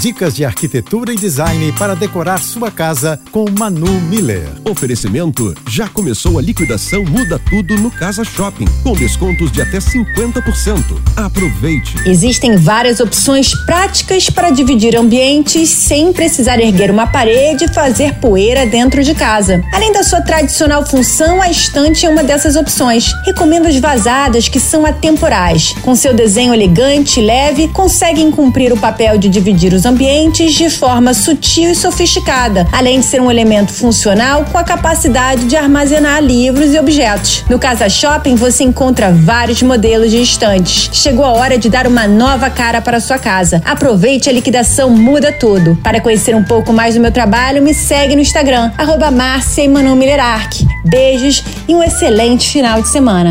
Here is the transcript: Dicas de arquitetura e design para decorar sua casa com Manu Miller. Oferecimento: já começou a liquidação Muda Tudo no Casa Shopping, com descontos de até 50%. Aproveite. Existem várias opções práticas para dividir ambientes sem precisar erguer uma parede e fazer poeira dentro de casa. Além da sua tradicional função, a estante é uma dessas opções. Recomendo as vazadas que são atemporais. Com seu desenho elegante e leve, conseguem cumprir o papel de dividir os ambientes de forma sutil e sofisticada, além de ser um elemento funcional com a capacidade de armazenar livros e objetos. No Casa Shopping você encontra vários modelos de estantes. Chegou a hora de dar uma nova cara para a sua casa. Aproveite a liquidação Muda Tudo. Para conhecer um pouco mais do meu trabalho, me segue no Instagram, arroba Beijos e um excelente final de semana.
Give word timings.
Dicas 0.00 0.34
de 0.34 0.44
arquitetura 0.44 1.12
e 1.12 1.16
design 1.16 1.72
para 1.78 1.94
decorar 1.94 2.38
sua 2.38 2.70
casa 2.70 3.18
com 3.30 3.46
Manu 3.58 4.00
Miller. 4.02 4.48
Oferecimento: 4.68 5.54
já 5.68 5.88
começou 5.88 6.38
a 6.38 6.42
liquidação 6.42 7.04
Muda 7.04 7.40
Tudo 7.50 7.76
no 7.76 7.90
Casa 7.90 8.24
Shopping, 8.24 8.66
com 8.82 8.92
descontos 8.92 9.50
de 9.50 9.62
até 9.62 9.78
50%. 9.78 10.82
Aproveite. 11.16 11.96
Existem 12.04 12.56
várias 12.56 13.00
opções 13.00 13.54
práticas 13.64 14.28
para 14.28 14.50
dividir 14.50 14.96
ambientes 14.96 15.70
sem 15.70 16.12
precisar 16.12 16.58
erguer 16.58 16.90
uma 16.90 17.06
parede 17.06 17.64
e 17.64 17.72
fazer 17.72 18.14
poeira 18.14 18.66
dentro 18.66 19.02
de 19.02 19.14
casa. 19.14 19.62
Além 19.72 19.92
da 19.92 20.02
sua 20.02 20.20
tradicional 20.20 20.84
função, 20.84 21.40
a 21.40 21.50
estante 21.50 22.04
é 22.04 22.08
uma 22.08 22.22
dessas 22.22 22.56
opções. 22.56 23.10
Recomendo 23.24 23.66
as 23.66 23.76
vazadas 23.76 24.48
que 24.48 24.60
são 24.60 24.84
atemporais. 24.84 25.74
Com 25.82 25.94
seu 25.94 26.12
desenho 26.12 26.52
elegante 26.52 27.20
e 27.20 27.22
leve, 27.22 27.68
conseguem 27.68 28.30
cumprir 28.30 28.72
o 28.72 28.76
papel 28.76 29.16
de 29.16 29.28
dividir 29.28 29.72
os 29.72 29.83
ambientes 29.86 30.54
de 30.54 30.70
forma 30.70 31.14
sutil 31.14 31.70
e 31.70 31.74
sofisticada, 31.74 32.66
além 32.72 33.00
de 33.00 33.06
ser 33.06 33.20
um 33.20 33.30
elemento 33.30 33.72
funcional 33.72 34.44
com 34.50 34.58
a 34.58 34.64
capacidade 34.64 35.44
de 35.44 35.56
armazenar 35.56 36.22
livros 36.22 36.72
e 36.74 36.78
objetos. 36.78 37.44
No 37.48 37.58
Casa 37.58 37.88
Shopping 37.88 38.34
você 38.34 38.64
encontra 38.64 39.12
vários 39.12 39.62
modelos 39.62 40.10
de 40.10 40.20
estantes. 40.20 40.90
Chegou 40.92 41.24
a 41.24 41.32
hora 41.32 41.58
de 41.58 41.68
dar 41.68 41.86
uma 41.86 42.06
nova 42.06 42.50
cara 42.50 42.80
para 42.80 42.98
a 42.98 43.00
sua 43.00 43.18
casa. 43.18 43.62
Aproveite 43.64 44.28
a 44.28 44.32
liquidação 44.32 44.90
Muda 44.90 45.32
Tudo. 45.32 45.78
Para 45.82 46.00
conhecer 46.00 46.34
um 46.34 46.44
pouco 46.44 46.72
mais 46.72 46.94
do 46.94 47.00
meu 47.00 47.12
trabalho, 47.12 47.62
me 47.62 47.74
segue 47.74 48.14
no 48.14 48.22
Instagram, 48.22 48.70
arroba 48.76 49.10
Beijos 50.84 51.42
e 51.66 51.74
um 51.74 51.82
excelente 51.82 52.50
final 52.50 52.82
de 52.82 52.88
semana. 52.88 53.30